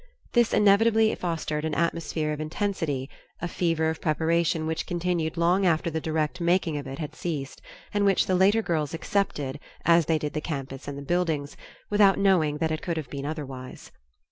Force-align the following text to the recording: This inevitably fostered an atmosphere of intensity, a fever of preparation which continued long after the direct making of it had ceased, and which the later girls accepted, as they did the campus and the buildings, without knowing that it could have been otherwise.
This 0.33 0.51
inevitably 0.51 1.13
fostered 1.13 1.63
an 1.63 1.75
atmosphere 1.75 2.33
of 2.33 2.41
intensity, 2.41 3.07
a 3.39 3.47
fever 3.47 3.87
of 3.87 4.01
preparation 4.01 4.65
which 4.65 4.87
continued 4.87 5.37
long 5.37 5.63
after 5.63 5.91
the 5.91 6.01
direct 6.01 6.41
making 6.41 6.75
of 6.75 6.87
it 6.87 6.97
had 6.97 7.13
ceased, 7.13 7.61
and 7.93 8.03
which 8.03 8.25
the 8.25 8.33
later 8.33 8.63
girls 8.63 8.95
accepted, 8.95 9.59
as 9.85 10.07
they 10.07 10.17
did 10.17 10.33
the 10.33 10.41
campus 10.41 10.87
and 10.87 10.97
the 10.97 11.03
buildings, 11.03 11.55
without 11.91 12.17
knowing 12.17 12.57
that 12.57 12.71
it 12.71 12.81
could 12.81 12.97
have 12.97 13.11
been 13.11 13.27
otherwise. 13.27 13.91